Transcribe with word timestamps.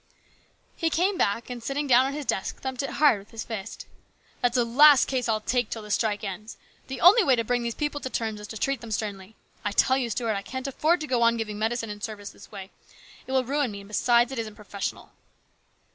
He 0.75 0.89
came 0.89 1.15
back, 1.15 1.47
and 1.51 1.61
sitting 1.61 1.85
down 1.85 2.07
at 2.07 2.15
his 2.15 2.25
desk 2.25 2.59
thumped 2.59 2.81
it 2.81 2.89
hard 2.97 3.19
with 3.19 3.29
his 3.29 3.43
fist." 3.43 3.85
That's 4.41 4.55
the 4.55 4.65
last 4.65 5.07
case 5.07 5.29
I'll 5.29 5.39
take 5.41 5.69
till 5.69 5.83
the 5.83 5.91
strike 5.91 6.23
ends! 6.23 6.57
The 6.87 6.99
only 6.99 7.23
way 7.23 7.35
to 7.35 7.43
bring 7.43 7.61
these 7.61 7.75
people 7.75 8.01
to 8.01 8.09
terms 8.09 8.39
is 8.39 8.47
to 8.47 8.57
treat 8.57 8.81
them 8.81 8.89
sternly. 8.89 9.35
I 9.63 9.71
tell 9.71 9.99
you, 9.99 10.09
Stuart, 10.09 10.33
I 10.33 10.41
can't 10.41 10.65
afford 10.65 11.01
to 11.01 11.07
go 11.07 11.21
on 11.21 11.37
giving 11.37 11.59
medicine 11.59 11.91
and 11.91 12.03
service 12.03 12.31
this 12.31 12.51
way. 12.51 12.71
It 13.27 13.31
will 13.31 13.43
ruin 13.45 13.69
me, 13.69 13.81
and 13.81 13.87
besides, 13.87 14.31
it 14.31 14.39
isn't 14.39 14.55
professional." 14.55 15.11